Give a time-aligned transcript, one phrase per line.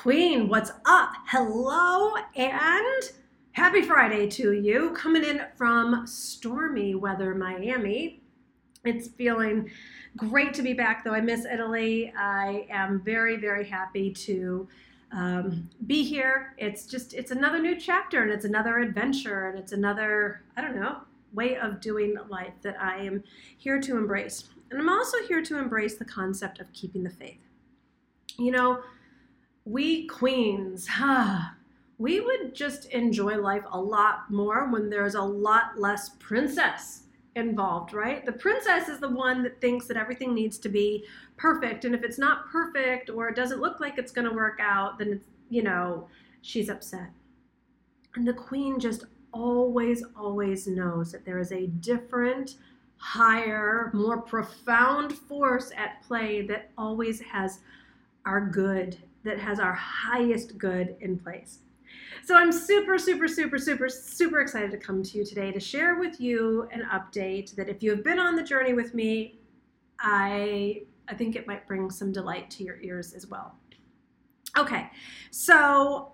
[0.00, 1.12] Queen, what's up?
[1.26, 3.02] Hello and
[3.52, 4.94] happy Friday to you.
[4.94, 8.22] Coming in from stormy weather, Miami.
[8.82, 9.70] It's feeling
[10.16, 12.14] great to be back, though I miss Italy.
[12.16, 14.66] I am very, very happy to
[15.12, 16.54] um, be here.
[16.56, 20.76] It's just, it's another new chapter and it's another adventure and it's another, I don't
[20.76, 21.02] know,
[21.34, 23.22] way of doing life that I am
[23.58, 24.48] here to embrace.
[24.70, 27.42] And I'm also here to embrace the concept of keeping the faith.
[28.38, 28.80] You know,
[29.64, 31.40] we queens, huh,
[31.98, 37.02] we would just enjoy life a lot more when there's a lot less princess
[37.36, 38.24] involved, right?
[38.24, 41.04] The princess is the one that thinks that everything needs to be
[41.36, 41.84] perfect.
[41.84, 44.98] And if it's not perfect or it doesn't look like it's going to work out,
[44.98, 46.08] then it's, you know,
[46.42, 47.10] she's upset.
[48.14, 52.56] And the queen just always, always knows that there is a different,
[52.96, 57.60] higher, more profound force at play that always has
[58.26, 61.60] our good that has our highest good in place.
[62.24, 65.98] So I'm super, super, super, super, super excited to come to you today to share
[65.98, 69.38] with you an update that if you have been on the journey with me,
[69.98, 73.56] I I think it might bring some delight to your ears as well.
[74.56, 74.88] Okay,
[75.30, 76.12] so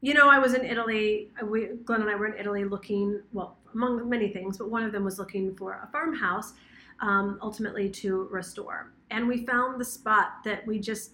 [0.00, 1.30] you know I was in Italy.
[1.44, 4.92] We, Glenn and I were in Italy looking, well, among many things, but one of
[4.92, 6.54] them was looking for a farmhouse,
[7.00, 8.92] um, ultimately to restore.
[9.10, 11.12] And we found the spot that we just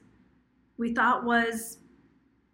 [0.79, 1.79] we thought was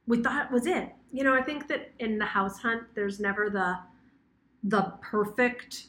[0.07, 0.91] we thought was it.
[1.13, 3.79] You know, I think that in the house hunt, there's never the
[4.65, 5.89] the perfect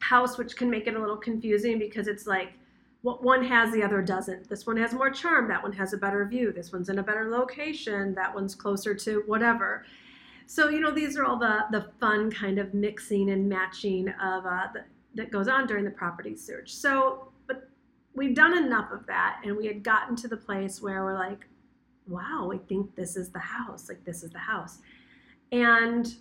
[0.00, 2.52] house, which can make it a little confusing because it's like
[3.02, 4.48] what one has, the other doesn't.
[4.48, 5.46] This one has more charm.
[5.48, 6.52] That one has a better view.
[6.52, 8.14] This one's in a better location.
[8.14, 9.84] That one's closer to whatever.
[10.46, 14.44] So you know, these are all the the fun kind of mixing and matching of
[14.44, 16.74] uh, the, that goes on during the property search.
[16.74, 17.28] So
[18.14, 21.46] we've done enough of that and we had gotten to the place where we're like
[22.06, 24.78] wow i think this is the house like this is the house.
[25.52, 26.14] And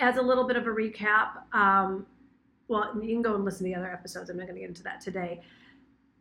[0.00, 2.06] as a little bit of a recap um,
[2.68, 4.68] well you can go and listen to the other episodes i'm not going to get
[4.68, 5.40] into that today.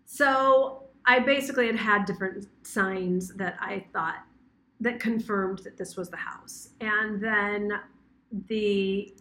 [0.05, 4.23] So i basically had had different signs that i thought
[4.79, 6.69] that confirmed that this was the house.
[6.81, 7.71] And then
[8.47, 9.13] the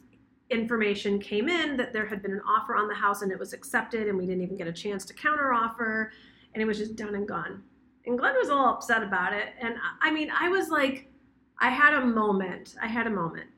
[0.50, 3.52] information came in that there had been an offer on the house and it was
[3.52, 6.12] accepted and we didn't even get a chance to counter offer
[6.54, 7.62] and it was just done and gone.
[8.06, 9.48] And Glenn was all upset about it.
[9.60, 11.10] And I mean, I was like,
[11.58, 12.76] I had a moment.
[12.80, 13.50] I had a moment.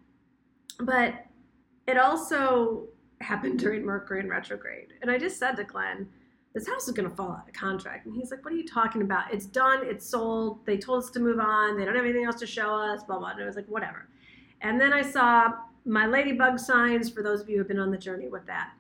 [0.81, 1.27] But
[1.87, 2.88] it also
[3.21, 4.94] happened during Mercury in retrograde.
[5.03, 6.09] And I just said to Glenn,
[6.54, 8.06] this house is going to fall out of contract.
[8.06, 9.32] And he's like, what are you talking about?
[9.32, 9.81] It's done.
[9.82, 10.65] It's sold.
[10.65, 11.78] They told us to move on.
[11.78, 13.31] They don't have anything else to show us, blah, blah.
[13.31, 14.09] And I was like, whatever.
[14.62, 15.53] And then I saw
[15.88, 18.72] my ladybug signs for those of you who have been on the journey with that.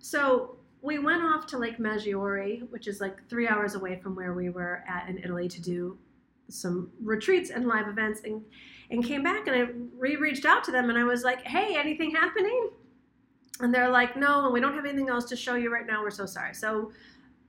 [0.00, 4.34] So we went off to Lake Maggiore, which is like three hours away from where
[4.34, 5.96] we were at in Italy to do
[6.48, 8.42] some retreats and live events and
[8.90, 11.76] and came back and I re reached out to them and I was like, hey,
[11.76, 12.70] anything happening?
[13.60, 16.02] And they're like, no, and we don't have anything else to show you right now.
[16.02, 16.54] We're so sorry.
[16.54, 16.92] So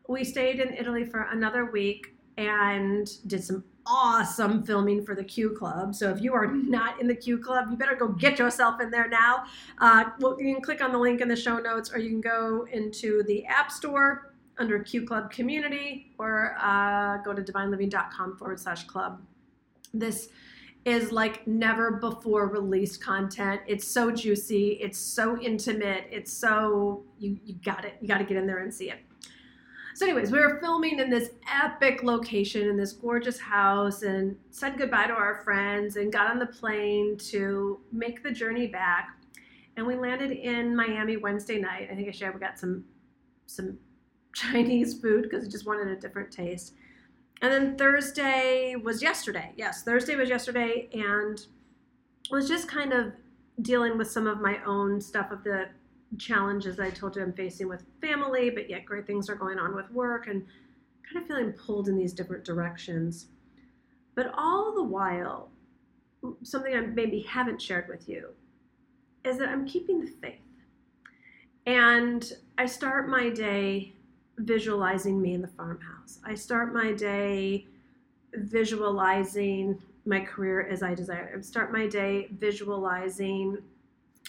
[0.08, 5.52] we stayed in Italy for another week and did some awesome filming for the Q
[5.52, 5.96] Club.
[5.96, 8.92] So if you are not in the Q Club, you better go get yourself in
[8.92, 9.46] there now.
[9.80, 12.22] Uh, well, you can click on the link in the show notes, or you can
[12.22, 18.60] go into the App Store under Q Club Community, or uh, go to divineliving.com forward
[18.60, 19.22] slash club.
[19.94, 20.30] This
[20.86, 23.62] is like never before released content.
[23.68, 24.80] It's so juicy.
[24.82, 26.06] It's so intimate.
[26.12, 27.96] It's so you you got it.
[28.02, 29.00] You got to get in there and see it.
[29.98, 34.78] So, anyways, we were filming in this epic location in this gorgeous house and said
[34.78, 39.18] goodbye to our friends and got on the plane to make the journey back.
[39.76, 41.90] And we landed in Miami Wednesday night.
[41.92, 42.86] I think I shared we got some
[43.48, 43.80] some
[44.36, 46.76] Chinese food because we just wanted a different taste.
[47.42, 49.52] And then Thursday was yesterday.
[49.58, 51.44] Yes, Thursday was yesterday and
[52.30, 53.14] was just kind of
[53.64, 55.70] dealing with some of my own stuff of the
[56.18, 59.76] challenges I told you I'm facing with family, but yet great things are going on
[59.76, 60.46] with work and
[61.04, 63.28] kind of feeling pulled in these different directions.
[64.16, 65.52] But all the while,
[66.44, 68.30] something I maybe haven't shared with you
[69.24, 70.40] is that I'm keeping the faith.
[71.66, 73.94] And I start my day
[74.38, 76.20] visualizing me in the farmhouse.
[76.24, 77.68] I start my day
[78.34, 81.36] visualizing my career as I desire.
[81.38, 83.58] I start my day visualizing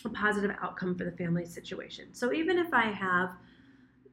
[0.04, 2.06] a positive outcome for the family situation.
[2.12, 3.30] So even if I have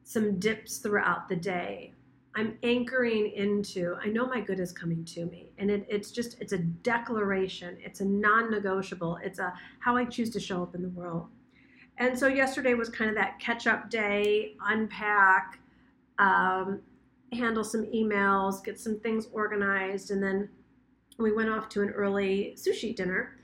[0.04, 1.94] some dips throughout the day,
[2.36, 5.52] I'm anchoring into, I know my good is coming to me.
[5.58, 7.78] And it, it's just, it's a declaration.
[7.82, 9.18] It's a non negotiable.
[9.24, 11.28] It's a how I choose to show up in the world.
[11.98, 15.60] And so yesterday was kind of that catch up day, unpack,
[16.20, 16.82] um,
[17.32, 20.50] handle some emails, get some things organized, and then
[21.18, 23.38] we went off to an early sushi dinner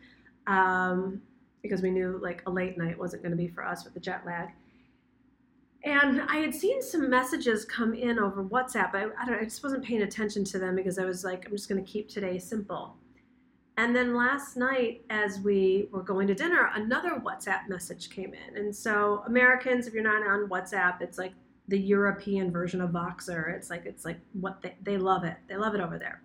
[0.47, 1.21] um,
[1.61, 3.99] because we knew like a late night wasn't going to be for us with the
[3.99, 4.49] jet lag.
[5.83, 8.93] And I had seen some messages come in over WhatsApp.
[8.93, 11.69] I, I, I just wasn't paying attention to them because I was like, I'm just
[11.69, 12.95] going to keep today simple.
[13.77, 18.57] And then last night, as we were going to dinner, another WhatsApp message came in.
[18.57, 21.33] And so, Americans, if you're not on WhatsApp, it's like
[21.67, 23.55] the European version of Voxer.
[23.55, 25.37] It's like it's like what they, they love it.
[25.47, 26.21] They love it over there.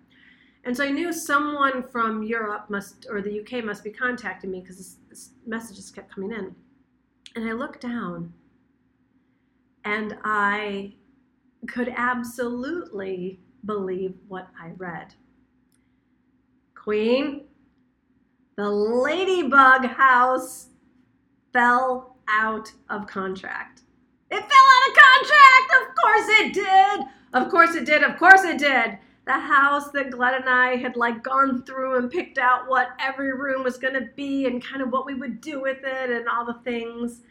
[0.65, 4.59] And so I knew someone from Europe must or the UK must be contacting me
[4.59, 4.97] because
[5.45, 6.55] messages kept coming in.
[7.35, 8.33] And I looked down
[9.85, 10.93] and I
[11.67, 15.13] could absolutely believe what I read.
[16.75, 17.45] Queen,
[18.55, 20.69] the Ladybug House
[21.53, 23.81] fell out of contract.
[24.29, 25.89] It fell out of contract!
[25.89, 27.05] Of course it did!
[27.33, 28.03] Of course it did!
[28.03, 28.97] Of course it did!
[29.27, 33.33] The house that Glenn and I had like gone through and picked out what every
[33.33, 36.45] room was gonna be and kind of what we would do with it and all
[36.45, 37.21] the things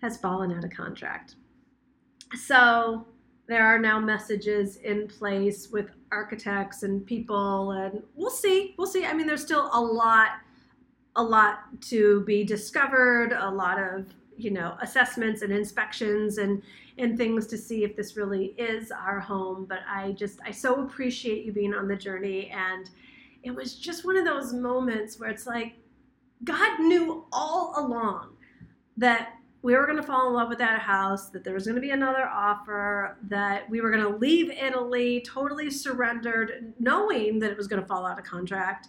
[0.00, 1.34] has fallen out of contract.
[2.36, 3.06] So
[3.48, 8.74] there are now messages in place with architects and people, and we'll see.
[8.78, 9.04] We'll see.
[9.04, 10.38] I mean, there's still a lot,
[11.16, 14.06] a lot to be discovered, a lot of
[14.36, 16.62] you know assessments and inspections and
[16.98, 20.82] and things to see if this really is our home but i just i so
[20.82, 22.90] appreciate you being on the journey and
[23.42, 25.74] it was just one of those moments where it's like
[26.44, 28.34] god knew all along
[28.96, 31.76] that we were going to fall in love with that house, that there was going
[31.76, 37.50] to be another offer, that we were going to leave Italy totally surrendered, knowing that
[37.50, 38.88] it was going to fall out of contract.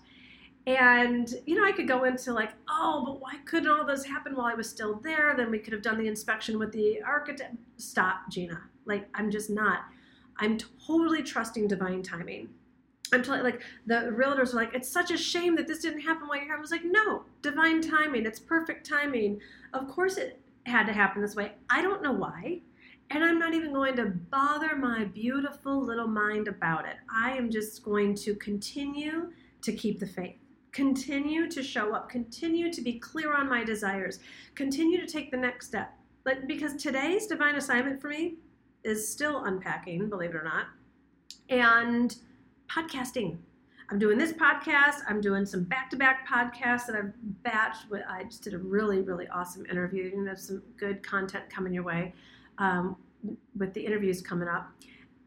[0.66, 4.36] And, you know, I could go into like, oh, but why couldn't all this happen
[4.36, 5.34] while I was still there?
[5.36, 7.56] Then we could have done the inspection with the architect.
[7.78, 8.62] Stop, Gina.
[8.86, 9.82] Like, I'm just not.
[10.38, 10.58] I'm
[10.88, 12.50] totally trusting divine timing.
[13.14, 16.28] I'm telling like the realtors are like, it's such a shame that this didn't happen
[16.28, 16.56] while you're here.
[16.56, 18.26] I was like, no, divine timing.
[18.26, 19.40] It's perfect timing.
[19.74, 21.52] Of course it had to happen this way.
[21.70, 22.62] I don't know why.
[23.12, 26.96] And I'm not even going to bother my beautiful little mind about it.
[27.14, 29.32] I am just going to continue
[29.62, 30.38] to keep the faith,
[30.74, 34.20] continue to show up, continue to be clear on my desires,
[34.56, 35.94] continue to take the next step.
[36.48, 38.36] Because today's divine assignment for me
[38.84, 40.66] is still unpacking, believe it or not,
[41.50, 42.18] and
[42.70, 43.38] podcasting.
[43.90, 45.02] I'm doing this podcast.
[45.08, 47.14] I'm doing some back-to-back podcasts that I've
[47.46, 47.90] batched.
[47.90, 50.12] With, I just did a really, really awesome interview.
[50.16, 52.14] You have some good content coming your way
[52.58, 52.96] um,
[53.58, 54.72] with the interviews coming up,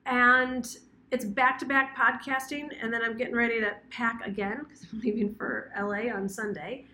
[0.07, 0.77] and
[1.11, 2.71] it's back-to-back podcasting.
[2.81, 6.87] And then I'm getting ready to pack again because I'm leaving for LA on Sunday,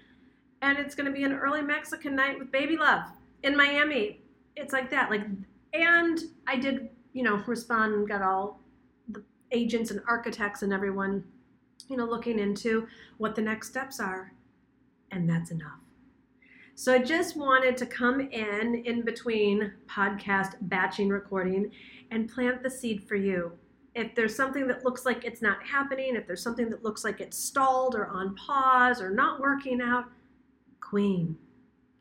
[0.61, 3.05] and it's going to be an early Mexican night with Baby Love
[3.43, 4.21] in Miami.
[4.57, 5.11] It's like that.
[5.11, 5.23] Like,
[5.73, 8.61] and I did, you know, respond and got all
[9.09, 11.25] the agents and architects and everyone
[11.89, 12.89] you know, looking into
[13.19, 14.33] what the next steps are.
[15.11, 15.79] And that's enough.
[16.75, 21.71] So I just wanted to come in in between podcast batching recording
[22.11, 23.53] and plant the seed for you.
[23.95, 27.21] If there's something that looks like it's not happening, if there's something that looks like
[27.21, 30.07] it's stalled or on pause or not working out,
[30.81, 31.37] Queen,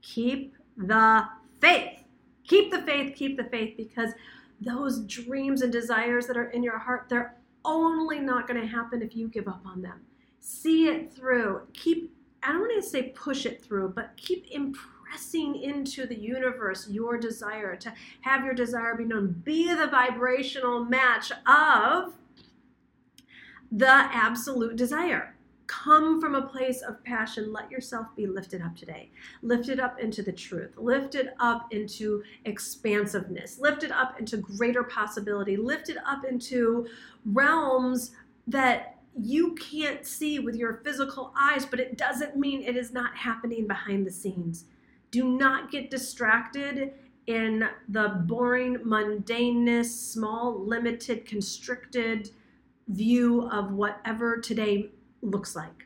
[0.01, 1.27] keep the
[1.59, 2.03] faith.
[2.47, 4.11] Keep the faith, keep the faith because
[4.59, 7.35] those dreams and desires that are in your heart, they're
[7.65, 10.01] only not going to happen if you give up on them.
[10.39, 11.61] See it through.
[11.73, 14.47] Keep, I don't want to say push it through, but keep
[15.11, 19.41] impressing into the universe your desire to have your desire be known.
[19.43, 22.13] Be the vibrational match of
[23.71, 25.35] the absolute desire
[25.67, 27.53] come from a place of passion.
[27.53, 29.09] Let yourself be lifted up today.
[29.41, 30.71] Lifted up into the truth.
[30.75, 33.57] Lifted up into expansiveness.
[33.57, 35.55] Lifted up into greater possibility.
[35.55, 36.87] Lifted up into
[37.25, 38.11] realms
[38.47, 43.15] that you can't see with your physical eyes, but it doesn't mean it is not
[43.15, 44.65] happening behind the scenes.
[45.11, 46.93] Do not get distracted
[47.27, 52.31] in the boring, mundaneness, small, limited, constricted
[52.87, 54.89] view of whatever today
[55.21, 55.85] looks like.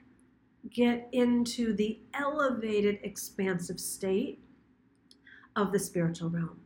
[0.69, 4.39] Get into the elevated, expansive state
[5.55, 6.59] of the spiritual realm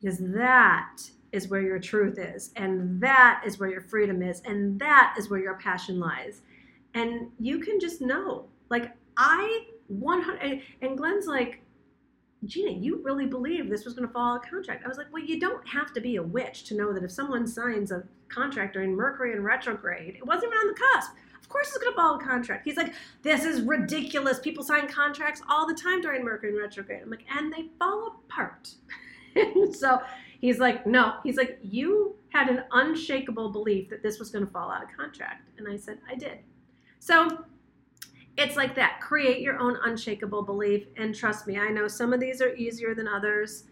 [0.00, 0.98] because that
[1.32, 5.28] is where your truth is, and that is where your freedom is, and that is
[5.28, 6.42] where your passion lies.
[6.94, 11.62] And you can just know, like, I 100, and Glenn's like,
[12.46, 14.84] Gina, you really believe this was going to fall out of contract.
[14.84, 17.10] I was like, well, you don't have to be a witch to know that if
[17.10, 21.12] someone signs a contract during Mercury in retrograde, it wasn't even on the cusp.
[21.40, 22.64] Of course it's going to follow contract.
[22.64, 24.40] He's like, this is ridiculous.
[24.40, 27.02] People sign contracts all the time during Mercury in retrograde.
[27.02, 28.70] I'm like, and they fall apart.
[29.72, 30.02] so
[30.40, 31.14] he's like, no.
[31.22, 34.88] He's like, you had an unshakable belief that this was going to fall out of
[34.96, 35.50] contract.
[35.58, 36.38] And I said, I did.
[36.98, 37.44] So
[38.36, 39.00] it's like that.
[39.00, 40.86] Create your own unshakable belief.
[40.96, 43.64] And trust me, I know some of these are easier than others.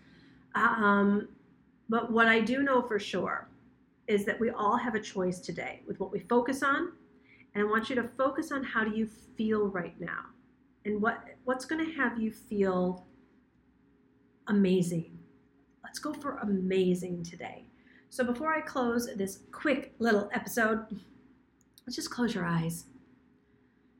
[0.54, 1.28] Um,
[1.88, 3.48] but what I do know for sure
[4.06, 6.92] is that we all have a choice today with what we focus on.
[7.54, 10.24] And I want you to focus on how do you feel right now
[10.84, 13.06] and what what's going to have you feel
[14.48, 15.18] amazing.
[15.82, 17.66] Let's go for amazing today.
[18.10, 20.86] So before I close this quick little episode,
[21.86, 22.86] let's just close your eyes.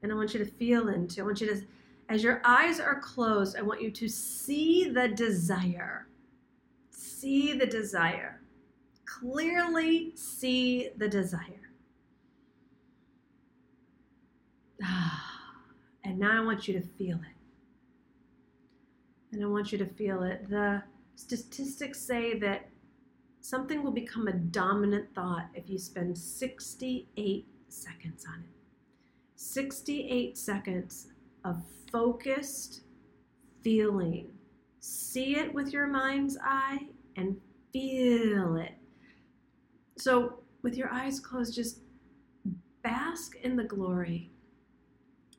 [0.05, 1.63] And I want you to feel into, I want you to,
[2.11, 6.09] as your eyes are closed, I want you to see the desire.
[6.91, 8.43] See the desire.
[9.07, 11.71] Clearly see the desire.
[16.07, 17.37] And now I want you to feel it.
[19.33, 20.51] And I want you to feel it.
[20.51, 20.83] The
[21.15, 22.69] statistics say that
[23.41, 28.64] something will become a dominant thought if you spend 68 seconds on it.
[29.45, 31.09] 68 seconds
[31.45, 32.81] of focused
[33.63, 34.29] feeling.
[34.81, 37.41] See it with your mind's eye and
[37.73, 38.75] feel it.
[39.97, 41.81] So, with your eyes closed, just
[42.83, 44.31] bask in the glory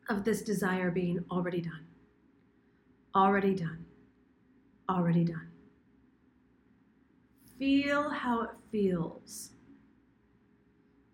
[0.08, 1.86] of this desire being already done.
[3.16, 3.86] Already done.
[4.90, 5.50] Already done.
[7.58, 9.52] Feel how it feels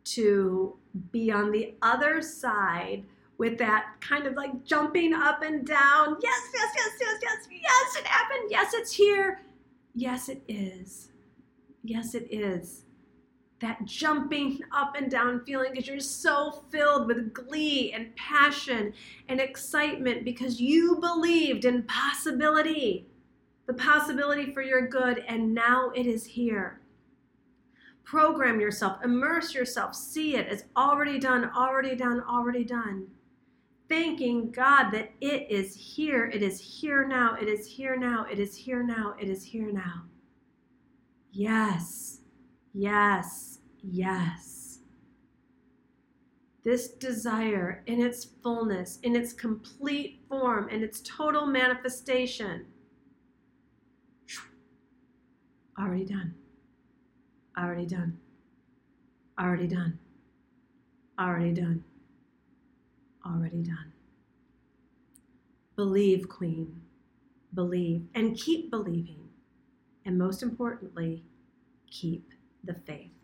[0.03, 0.77] to
[1.11, 3.03] be on the other side
[3.37, 6.17] with that kind of like jumping up and down.
[6.21, 8.51] Yes, yes, yes, yes, yes, yes, it happened.
[8.51, 9.41] Yes, it's here.
[9.95, 11.09] Yes, it is.
[11.83, 12.83] Yes, it is.
[13.61, 18.93] That jumping up and down feeling because you're so filled with glee and passion
[19.27, 23.07] and excitement because you believed in possibility,
[23.67, 26.80] the possibility for your good, and now it is here.
[28.03, 30.47] Program yourself, immerse yourself, see it.
[30.47, 33.07] As already done, already done, already done.
[33.87, 38.39] Thanking God that it is here, it is here now, it is here now, it
[38.39, 40.03] is here now, it is here now.
[41.31, 42.19] Yes,
[42.73, 44.79] yes, yes.
[46.63, 52.65] This desire in its fullness, in its complete form, in its total manifestation,
[55.79, 56.35] already done.
[57.61, 58.17] Already done.
[59.39, 59.99] Already done.
[61.19, 61.83] Already done.
[63.23, 63.93] Already done.
[65.75, 66.81] Believe, Queen.
[67.53, 69.29] Believe and keep believing.
[70.05, 71.23] And most importantly,
[71.87, 72.31] keep
[72.63, 73.20] the faith.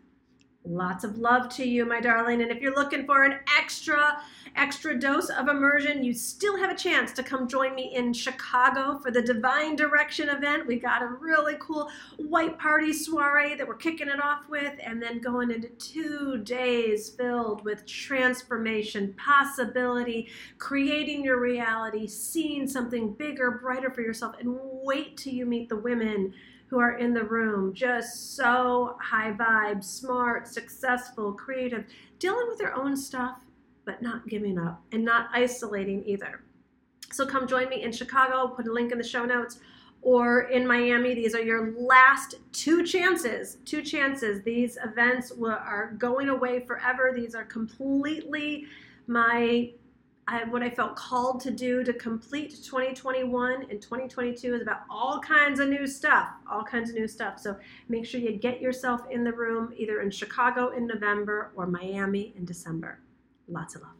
[0.64, 2.42] Lots of love to you, my darling.
[2.42, 4.20] And if you're looking for an extra,
[4.54, 8.98] extra dose of immersion, you still have a chance to come join me in Chicago
[8.98, 10.66] for the Divine Direction event.
[10.66, 11.88] We got a really cool
[12.18, 17.08] white party soiree that we're kicking it off with, and then going into two days
[17.08, 24.34] filled with transformation, possibility, creating your reality, seeing something bigger, brighter for yourself.
[24.38, 26.34] And wait till you meet the women
[26.68, 31.84] who are in the room, just so high vibe, smart, successful, creative,
[32.18, 33.38] dealing with their own stuff,
[33.84, 36.42] but not giving up and not isolating either.
[37.10, 39.60] So come join me in Chicago, put a link in the show notes,
[40.02, 41.14] or in Miami.
[41.14, 43.56] These are your last two chances.
[43.64, 44.42] Two chances.
[44.42, 47.12] These events are going away forever.
[47.16, 48.66] These are completely
[49.06, 49.70] my
[50.28, 55.20] I, what I felt called to do to complete 2021 and 2022 is about all
[55.20, 57.40] kinds of new stuff, all kinds of new stuff.
[57.40, 57.56] So
[57.88, 62.34] make sure you get yourself in the room either in Chicago in November or Miami
[62.36, 63.00] in December.
[63.48, 63.97] Lots of love.